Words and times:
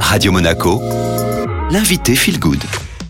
Radio 0.00 0.32
Monaco, 0.32 0.80
l'invité 1.70 2.14
Feel 2.14 2.38
Good. 2.38 2.62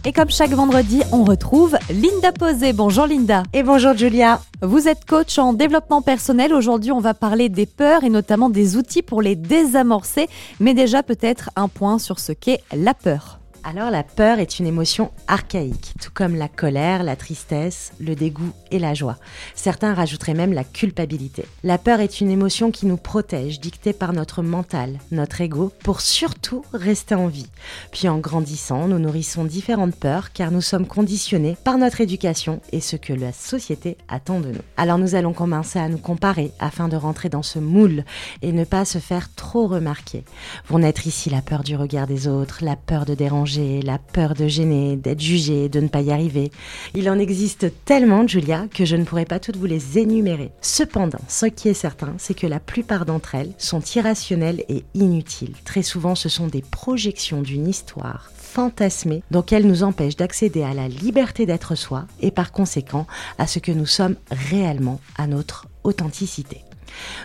Et 0.04 0.12
comme 0.12 0.30
chaque 0.30 0.50
vendredi, 0.50 1.02
on 1.12 1.24
retrouve 1.24 1.76
Linda 1.90 2.32
Posé. 2.32 2.72
Bonjour 2.72 3.06
Linda. 3.06 3.42
Et 3.52 3.62
bonjour 3.62 3.96
Julia. 3.96 4.40
Vous 4.62 4.88
êtes 4.88 5.04
coach 5.04 5.38
en 5.38 5.52
développement 5.52 6.02
personnel. 6.02 6.54
Aujourd'hui, 6.54 6.92
on 6.92 7.00
va 7.00 7.12
parler 7.12 7.48
des 7.48 7.66
peurs 7.66 8.04
et 8.04 8.08
notamment 8.08 8.48
des 8.48 8.76
outils 8.76 9.02
pour 9.02 9.20
les 9.20 9.34
désamorcer. 9.34 10.28
Mais 10.60 10.74
déjà, 10.74 11.02
peut-être 11.02 11.50
un 11.56 11.68
point 11.68 11.98
sur 11.98 12.18
ce 12.18 12.32
qu'est 12.32 12.60
la 12.72 12.94
peur. 12.94 13.40
Alors 13.68 13.90
la 13.90 14.04
peur 14.04 14.38
est 14.38 14.60
une 14.60 14.66
émotion 14.68 15.10
archaïque, 15.26 15.94
tout 16.00 16.12
comme 16.14 16.36
la 16.36 16.46
colère, 16.46 17.02
la 17.02 17.16
tristesse, 17.16 17.92
le 17.98 18.14
dégoût 18.14 18.52
et 18.70 18.78
la 18.78 18.94
joie. 18.94 19.16
Certains 19.56 19.92
rajouteraient 19.92 20.34
même 20.34 20.52
la 20.52 20.62
culpabilité. 20.62 21.44
La 21.64 21.76
peur 21.76 21.98
est 21.98 22.20
une 22.20 22.30
émotion 22.30 22.70
qui 22.70 22.86
nous 22.86 22.96
protège, 22.96 23.58
dictée 23.58 23.92
par 23.92 24.12
notre 24.12 24.40
mental, 24.40 25.00
notre 25.10 25.40
ego, 25.40 25.72
pour 25.82 26.00
surtout 26.00 26.64
rester 26.72 27.16
en 27.16 27.26
vie. 27.26 27.48
Puis 27.90 28.08
en 28.08 28.18
grandissant, 28.18 28.86
nous 28.86 29.00
nourrissons 29.00 29.42
différentes 29.42 29.96
peurs 29.96 30.32
car 30.32 30.52
nous 30.52 30.60
sommes 30.60 30.86
conditionnés 30.86 31.56
par 31.64 31.76
notre 31.76 32.00
éducation 32.00 32.60
et 32.70 32.80
ce 32.80 32.94
que 32.94 33.12
la 33.12 33.32
société 33.32 33.96
attend 34.06 34.38
de 34.38 34.50
nous. 34.50 34.62
Alors 34.76 34.98
nous 34.98 35.16
allons 35.16 35.32
commencer 35.32 35.80
à 35.80 35.88
nous 35.88 35.98
comparer 35.98 36.52
afin 36.60 36.86
de 36.86 36.94
rentrer 36.94 37.30
dans 37.30 37.42
ce 37.42 37.58
moule 37.58 38.04
et 38.42 38.52
ne 38.52 38.62
pas 38.62 38.84
se 38.84 38.98
faire 38.98 39.34
trop 39.34 39.66
remarquer. 39.66 40.22
Vont 40.68 40.78
naître 40.78 41.08
ici 41.08 41.30
la 41.30 41.42
peur 41.42 41.64
du 41.64 41.74
regard 41.74 42.06
des 42.06 42.28
autres, 42.28 42.60
la 42.62 42.76
peur 42.76 43.06
de 43.06 43.14
déranger 43.14 43.55
la 43.56 43.98
peur 43.98 44.34
de 44.34 44.48
gêner, 44.48 44.96
d'être 44.96 45.20
jugé, 45.20 45.68
de 45.68 45.80
ne 45.80 45.88
pas 45.88 46.00
y 46.00 46.10
arriver. 46.10 46.50
Il 46.94 47.10
en 47.10 47.18
existe 47.18 47.72
tellement, 47.84 48.26
Julia, 48.26 48.66
que 48.72 48.84
je 48.84 48.96
ne 48.96 49.04
pourrais 49.04 49.24
pas 49.24 49.40
toutes 49.40 49.56
vous 49.56 49.66
les 49.66 49.98
énumérer. 49.98 50.50
Cependant, 50.60 51.20
ce 51.28 51.46
qui 51.46 51.68
est 51.68 51.74
certain, 51.74 52.14
c'est 52.18 52.34
que 52.34 52.46
la 52.46 52.60
plupart 52.60 53.06
d'entre 53.06 53.34
elles 53.34 53.52
sont 53.58 53.82
irrationnelles 53.94 54.64
et 54.68 54.84
inutiles. 54.94 55.54
Très 55.64 55.82
souvent, 55.82 56.14
ce 56.14 56.28
sont 56.28 56.46
des 56.46 56.62
projections 56.62 57.42
d'une 57.42 57.68
histoire 57.68 58.30
fantasmée, 58.36 59.22
donc 59.30 59.52
elles 59.52 59.66
nous 59.66 59.82
empêchent 59.82 60.16
d'accéder 60.16 60.62
à 60.62 60.72
la 60.72 60.88
liberté 60.88 61.44
d'être 61.44 61.74
soi 61.74 62.06
et 62.20 62.30
par 62.30 62.52
conséquent 62.52 63.06
à 63.38 63.46
ce 63.46 63.58
que 63.58 63.72
nous 63.72 63.86
sommes 63.86 64.16
réellement, 64.30 65.00
à 65.18 65.26
notre 65.26 65.66
authenticité. 65.84 66.65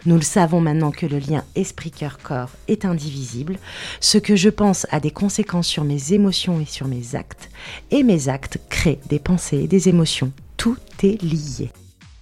Nous 0.05 0.15
le 0.15 0.21
savons 0.21 0.61
maintenant 0.61 0.91
que 0.91 1.05
le 1.05 1.19
lien 1.19 1.43
esprit-cœur-corps 1.55 2.51
est 2.67 2.85
indivisible, 2.85 3.57
ce 3.99 4.17
que 4.17 4.35
je 4.35 4.49
pense 4.49 4.87
a 4.91 4.99
des 4.99 5.11
conséquences 5.11 5.67
sur 5.67 5.83
mes 5.83 6.13
émotions 6.13 6.59
et 6.59 6.65
sur 6.65 6.87
mes 6.87 7.15
actes, 7.15 7.49
et 7.91 8.03
mes 8.03 8.29
actes 8.29 8.59
créent 8.69 8.99
des 9.09 9.19
pensées 9.19 9.59
et 9.59 9.67
des 9.67 9.89
émotions. 9.89 10.31
Tout 10.57 10.77
est 11.03 11.21
lié. 11.21 11.71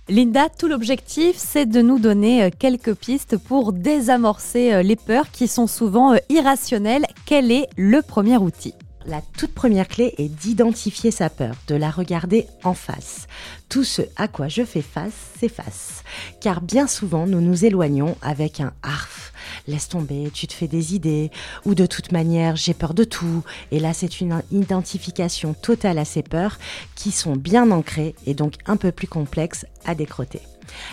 Linda, 0.10 0.50
tout 0.50 0.68
l'objectif, 0.68 1.36
c'est 1.38 1.68
de 1.68 1.84
nous 1.84 2.00
donner 2.00 2.44
euh, 2.44 2.50
quelques 2.58 2.96
pistes 2.96 3.38
pour 3.38 3.74
désamorcer 3.74 4.74
euh, 4.74 4.82
les 4.82 4.96
peurs 4.96 5.30
qui 5.30 5.48
sont 5.48 5.68
souvent 5.68 6.14
euh, 6.14 6.18
irrationnelles. 6.30 7.06
Quel 7.28 7.52
est 7.52 7.68
le 7.78 8.02
premier 8.02 8.38
outil? 8.38 8.74
La 9.10 9.22
toute 9.38 9.54
première 9.54 9.88
clé 9.88 10.14
est 10.18 10.30
d'identifier 10.30 11.12
sa 11.12 11.30
peur, 11.30 11.56
de 11.68 11.76
la 11.76 11.90
regarder 11.90 12.46
en 12.64 12.74
face. 12.74 13.28
Tout 13.68 13.84
ce 13.84 14.04
à 14.16 14.28
quoi 14.28 14.48
je 14.48 14.64
fais 14.64 14.82
face 14.82 15.14
s'efface. 15.40 16.04
Car 16.40 16.62
bien 16.62 16.88
souvent, 16.88 17.26
nous 17.26 17.42
nous 17.42 17.66
éloignons 17.66 18.16
avec 18.22 18.60
un 18.60 18.72
arf. 18.84 19.34
Laisse 19.68 19.90
tomber, 19.90 20.30
tu 20.34 20.48
te 20.48 20.54
fais 20.54 20.68
des 20.68 20.96
idées, 20.96 21.32
ou 21.66 21.76
de 21.76 21.86
toute 21.86 22.12
manière, 22.12 22.56
j'ai 22.56 22.74
peur 22.74 22.94
de 22.94 23.04
tout. 23.04 23.44
Et 23.72 23.80
là, 23.80 23.94
c'est 23.94 24.22
une 24.22 24.42
identification 24.52 25.54
totale 25.54 25.98
à 25.98 26.06
ces 26.06 26.24
peurs 26.24 26.58
qui 26.96 27.12
sont 27.12 27.36
bien 27.36 27.72
ancrées 27.72 28.16
et 28.26 28.34
donc 28.34 28.56
un 28.66 28.78
peu 28.78 28.92
plus 28.92 29.08
complexes 29.08 29.66
à 29.86 29.96
décroter. 29.96 30.42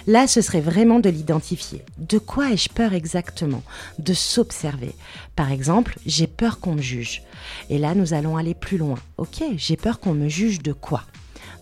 Là, 0.07 0.27
ce 0.27 0.41
serait 0.41 0.61
vraiment 0.61 1.01
de 1.01 1.11
l'identifier. 1.11 1.83
De 1.99 2.19
quoi 2.19 2.51
ai-je 2.51 2.71
peur 2.71 2.95
exactement? 2.95 3.63
De 3.99 4.15
s'observer. 4.15 4.95
Par 5.35 5.53
exemple, 5.53 5.99
j'ai 6.07 6.27
peur 6.27 6.61
qu'on 6.61 6.75
me 6.75 6.83
juge. 6.83 7.23
Et 7.69 7.79
là, 7.79 7.95
nous 7.95 8.15
allons 8.15 8.37
aller 8.37 8.55
plus 8.55 8.79
loin. 8.79 8.99
Ok, 9.19 9.43
j'ai 9.57 9.77
peur 9.77 10.01
qu'on 10.01 10.15
me 10.15 10.29
juge 10.29 10.63
de 10.63 10.73
quoi? 10.73 11.03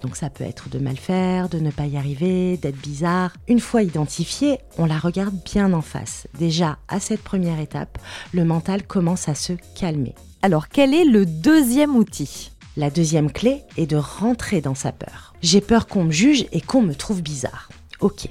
Donc 0.05 0.17
ça 0.17 0.29
peut 0.29 0.45
être 0.45 0.69
de 0.69 0.79
mal 0.79 0.99
faire, 0.99 1.49
de 1.49 1.59
ne 1.59 1.71
pas 1.71 1.87
y 1.87 1.97
arriver, 1.97 2.59
d'être 2.59 2.77
bizarre. 2.77 3.33
Une 3.49 3.59
fois 3.59 3.83
identifiée, 3.83 4.59
on 4.77 4.85
la 4.85 4.99
regarde 4.99 5.35
bien 5.47 5.73
en 5.73 5.81
face. 5.81 6.27
Déjà, 6.39 6.77
à 6.89 7.01
cette 7.01 7.23
première 7.23 7.59
étape, 7.59 7.97
le 8.35 8.45
mental 8.45 8.87
commence 8.87 9.31
à 9.31 9.35
se 9.35 9.55
calmer. 9.75 10.15
Alors 10.43 10.69
quel 10.69 10.93
est 10.93 11.07
le 11.07 11.25
deuxième 11.25 11.97
outil? 11.97 12.51
La 12.77 12.91
deuxième 12.91 13.33
clé 13.33 13.63
est 13.79 13.87
de 13.87 13.97
rentrer 13.97 14.61
dans 14.61 14.75
sa 14.75 14.93
peur. 14.93 15.33
J'ai 15.41 15.63
peur 15.63 15.87
qu'on 15.87 16.05
me 16.05 16.13
juge 16.13 16.45
et 16.53 16.61
qu'on 16.61 16.83
me 16.83 16.95
trouve 16.95 17.23
bizarre. 17.23 17.71
Ok. 18.01 18.29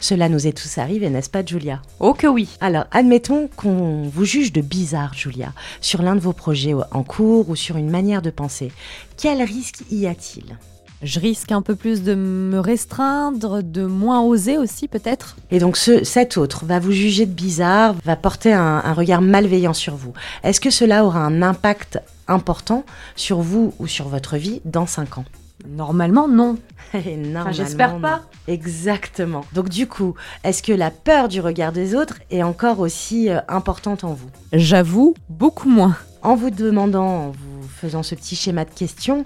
Cela 0.00 0.30
nous 0.30 0.46
est 0.46 0.56
tous 0.56 0.78
arrivé, 0.78 1.10
n'est-ce 1.10 1.28
pas, 1.28 1.44
Julia? 1.44 1.82
Oh 1.98 2.14
que 2.14 2.28
oui. 2.28 2.48
Alors, 2.62 2.86
admettons 2.92 3.50
qu'on 3.56 4.08
vous 4.08 4.24
juge 4.24 4.54
de 4.54 4.62
bizarre, 4.62 5.12
Julia, 5.12 5.52
sur 5.82 6.00
l'un 6.00 6.14
de 6.14 6.20
vos 6.20 6.32
projets 6.32 6.74
en 6.92 7.02
cours 7.02 7.50
ou 7.50 7.56
sur 7.56 7.76
une 7.76 7.90
manière 7.90 8.22
de 8.22 8.30
penser. 8.30 8.72
Quel 9.18 9.42
risque 9.42 9.82
y 9.90 10.06
a-t-il? 10.06 10.56
Je 11.02 11.20
risque 11.20 11.52
un 11.52 11.62
peu 11.62 11.74
plus 11.74 12.02
de 12.02 12.14
me 12.14 12.58
restreindre, 12.58 13.62
de 13.62 13.84
moins 13.84 14.22
oser 14.22 14.58
aussi 14.58 14.88
peut-être. 14.88 15.36
Et 15.50 15.58
donc 15.58 15.76
ce, 15.76 16.04
cet 16.04 16.36
autre 16.36 16.64
va 16.64 16.78
vous 16.78 16.92
juger 16.92 17.26
de 17.26 17.32
bizarre, 17.32 17.94
va 18.04 18.16
porter 18.16 18.52
un, 18.52 18.82
un 18.84 18.92
regard 18.92 19.22
malveillant 19.22 19.74
sur 19.74 19.96
vous. 19.96 20.12
Est-ce 20.42 20.60
que 20.60 20.70
cela 20.70 21.04
aura 21.04 21.20
un 21.20 21.42
impact 21.42 22.00
important 22.28 22.84
sur 23.16 23.40
vous 23.40 23.74
ou 23.78 23.86
sur 23.86 24.08
votre 24.08 24.36
vie 24.36 24.60
dans 24.64 24.86
5 24.86 25.18
ans? 25.18 25.24
Normalement, 25.68 26.28
non. 26.28 26.56
Normalement, 26.94 27.52
J'espère 27.52 27.98
pas. 27.98 28.22
Exactement. 28.48 29.44
Donc 29.52 29.68
du 29.68 29.86
coup, 29.86 30.14
est-ce 30.44 30.62
que 30.62 30.72
la 30.72 30.90
peur 30.90 31.28
du 31.28 31.40
regard 31.40 31.72
des 31.72 31.94
autres 31.94 32.18
est 32.30 32.42
encore 32.42 32.80
aussi 32.80 33.28
euh, 33.28 33.40
importante 33.48 34.04
en 34.04 34.12
vous? 34.12 34.30
J'avoue, 34.52 35.14
beaucoup 35.28 35.68
moins. 35.68 35.96
En 36.22 36.34
vous 36.34 36.50
demandant, 36.50 37.06
en 37.06 37.30
vous 37.30 37.49
faisant 37.80 38.02
ce 38.02 38.14
petit 38.14 38.36
schéma 38.36 38.64
de 38.64 38.70
questions, 38.70 39.24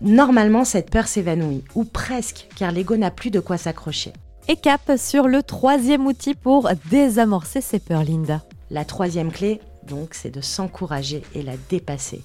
normalement 0.00 0.64
cette 0.64 0.90
peur 0.90 1.06
s'évanouit, 1.08 1.64
ou 1.74 1.84
presque, 1.84 2.46
car 2.56 2.72
l'ego 2.72 2.96
n'a 2.96 3.10
plus 3.10 3.30
de 3.30 3.40
quoi 3.40 3.58
s'accrocher. 3.58 4.12
Et 4.48 4.56
cap 4.56 4.92
sur 4.96 5.26
le 5.26 5.42
troisième 5.42 6.06
outil 6.06 6.34
pour 6.34 6.68
désamorcer 6.88 7.60
ces 7.60 7.80
peurs, 7.80 8.04
Linda. 8.04 8.42
La 8.70 8.84
troisième 8.84 9.32
clé, 9.32 9.60
donc, 9.86 10.10
c'est 10.12 10.30
de 10.30 10.40
s'encourager 10.40 11.22
et 11.34 11.42
la 11.42 11.54
dépasser. 11.70 12.22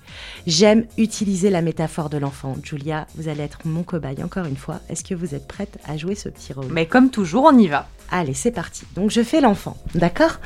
J'aime 0.47 0.85
utiliser 0.97 1.49
la 1.49 1.61
métaphore 1.61 2.09
de 2.09 2.17
l'enfant. 2.17 2.55
Julia, 2.63 3.07
vous 3.15 3.27
allez 3.27 3.43
être 3.43 3.59
mon 3.65 3.83
cobaye 3.83 4.23
encore 4.23 4.45
une 4.45 4.57
fois. 4.57 4.79
Est-ce 4.89 5.03
que 5.03 5.15
vous 5.15 5.35
êtes 5.35 5.47
prête 5.47 5.77
à 5.87 5.97
jouer 5.97 6.15
ce 6.15 6.29
petit 6.29 6.53
rôle? 6.53 6.67
Mais 6.71 6.85
comme 6.85 7.09
toujours, 7.09 7.45
on 7.45 7.57
y 7.57 7.67
va. 7.67 7.87
Allez, 8.13 8.33
c'est 8.33 8.51
parti. 8.51 8.83
Donc, 8.95 9.09
je 9.09 9.23
fais 9.23 9.39
l'enfant, 9.39 9.77
d'accord? 9.95 10.39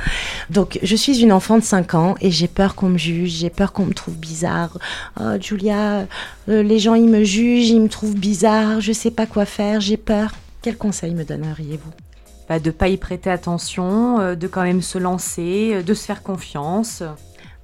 Donc, 0.52 0.78
je 0.84 0.96
suis 0.96 1.22
une 1.22 1.32
enfant 1.32 1.58
de 1.58 1.64
5 1.64 1.96
ans 1.96 2.16
et 2.22 2.30
j'ai 2.30 2.48
peur 2.48 2.76
qu'on 2.76 2.90
me 2.90 2.98
juge, 2.98 3.32
j'ai 3.32 3.50
peur 3.50 3.74
qu'on 3.74 3.86
me 3.86 3.94
trouve 3.94 4.16
bizarre. 4.16 4.78
Oh, 5.20 5.32
Julia, 5.42 6.06
euh, 6.48 6.62
les 6.62 6.78
gens, 6.78 6.94
ils 6.94 7.10
me 7.10 7.24
jugent, 7.24 7.70
ils 7.70 7.82
me 7.82 7.90
trouvent 7.90 8.16
bizarre, 8.16 8.82
je 8.82 8.92
sais 8.92 9.10
pas 9.10 9.26
quoi 9.26 9.46
faire, 9.46 9.82
j'ai 9.82 9.98
peur. 9.98 10.32
Quel 10.62 10.78
conseil 10.78 11.16
me 11.16 11.24
donneriez-vous? 11.24 12.05
Bah, 12.50 12.60
de 12.60 12.72
pas 12.72 12.88
y 12.90 12.98
prêter 12.98 13.30
attention, 13.30 14.20
euh, 14.20 14.36
de 14.36 14.48
quand 14.48 14.64
même 14.64 14.82
se 14.82 14.98
lancer, 14.98 15.72
euh, 15.74 15.84
de 15.84 15.94
se 15.94 16.06
faire 16.06 16.24
confiance. 16.24 17.04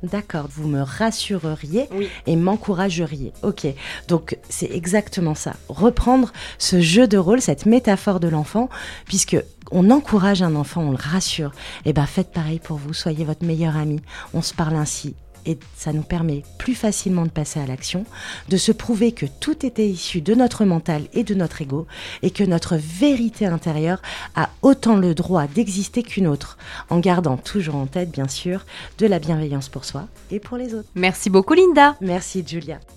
D'accord, 0.03 0.47
vous 0.49 0.67
me 0.67 0.81
rassureriez 0.81 1.87
et 2.25 2.35
m'encourageriez. 2.35 3.33
Ok, 3.43 3.67
donc 4.07 4.35
c'est 4.49 4.71
exactement 4.71 5.35
ça. 5.35 5.53
Reprendre 5.69 6.33
ce 6.57 6.81
jeu 6.81 7.07
de 7.07 7.19
rôle, 7.19 7.39
cette 7.39 7.67
métaphore 7.67 8.19
de 8.19 8.27
l'enfant, 8.27 8.67
puisque 9.05 9.37
on 9.69 9.91
encourage 9.91 10.41
un 10.41 10.55
enfant, 10.55 10.81
on 10.81 10.91
le 10.91 10.97
rassure. 10.97 11.51
Eh 11.85 11.93
ben 11.93 12.07
faites 12.07 12.31
pareil 12.31 12.57
pour 12.57 12.77
vous, 12.77 12.93
soyez 12.93 13.23
votre 13.23 13.45
meilleur 13.45 13.77
ami. 13.77 14.01
On 14.33 14.41
se 14.41 14.55
parle 14.55 14.75
ainsi, 14.75 15.13
et 15.45 15.57
ça 15.75 15.93
nous 15.93 16.01
permet 16.01 16.43
plus 16.57 16.75
facilement 16.75 17.23
de 17.23 17.29
passer 17.29 17.59
à 17.59 17.65
l'action, 17.65 18.05
de 18.49 18.57
se 18.57 18.71
prouver 18.71 19.11
que 19.11 19.25
tout 19.25 19.65
était 19.65 19.87
issu 19.87 20.21
de 20.21 20.35
notre 20.35 20.65
mental 20.65 21.03
et 21.13 21.23
de 21.23 21.33
notre 21.33 21.61
ego 21.61 21.87
et 22.21 22.31
que 22.31 22.43
notre 22.43 22.75
vérité 22.75 23.45
intérieure 23.45 24.01
a 24.35 24.49
autant 24.61 24.97
le 24.97 25.15
droit 25.15 25.47
d'exister 25.47 26.03
qu'une 26.03 26.27
autre, 26.27 26.57
en 26.89 26.99
gardant 26.99 27.37
toujours 27.37 27.75
en 27.75 27.85
tête, 27.85 28.11
bien 28.11 28.27
sûr, 28.27 28.65
de 28.97 29.07
la 29.07 29.19
bienveillance 29.19 29.69
pour 29.69 29.85
soi 29.85 30.07
et 30.29 30.39
pour 30.39 30.57
les 30.57 30.73
autres. 30.73 30.89
Merci 30.95 31.29
beaucoup, 31.29 31.53
Linda. 31.53 31.95
Merci, 32.01 32.43
Julia. 32.45 32.79